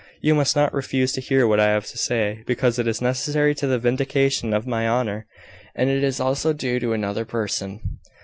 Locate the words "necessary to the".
3.03-3.77